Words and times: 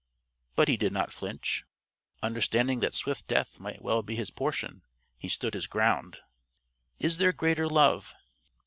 But 0.55 0.67
he 0.67 0.77
did 0.77 0.93
not 0.93 1.13
flinch. 1.13 1.63
Understanding 2.23 2.79
that 2.79 2.95
swift 2.95 3.27
death 3.27 3.59
might 3.59 3.83
well 3.83 4.01
be 4.01 4.15
his 4.15 4.31
portion, 4.31 4.81
he 5.15 5.29
stood 5.29 5.53
his 5.53 5.67
ground. 5.67 6.17
(Is 6.97 7.19
there 7.19 7.31
greater 7.31 7.69
love? 7.69 8.15